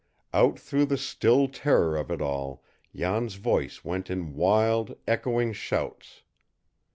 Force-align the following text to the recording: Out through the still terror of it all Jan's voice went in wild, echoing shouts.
Out 0.33 0.57
through 0.57 0.85
the 0.87 0.97
still 0.97 1.47
terror 1.47 1.95
of 1.95 2.09
it 2.09 2.23
all 2.23 2.63
Jan's 2.95 3.35
voice 3.35 3.85
went 3.85 4.09
in 4.09 4.33
wild, 4.33 4.97
echoing 5.07 5.53
shouts. 5.53 6.23